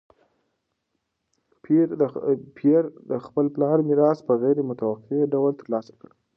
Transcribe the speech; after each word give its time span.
پییر 2.55 2.85
د 3.09 3.11
خپل 3.25 3.45
پلار 3.55 3.77
میراث 3.87 4.19
په 4.27 4.33
غیر 4.41 4.57
متوقع 4.69 5.19
ډول 5.33 5.51
ترلاسه 5.61 5.93
کړ. 5.99 6.09